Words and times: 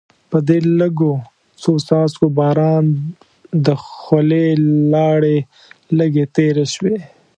په 0.29 0.37
دې 0.47 0.59
لږو 0.79 1.13
څو 1.61 1.71
څاڅکو 1.87 2.27
باران 2.37 2.85
د 3.65 3.67
خولې 3.87 4.45
لاړې 4.93 5.37
لږې 5.97 6.25
تېرې 6.35 6.65
شوې. 6.73 6.95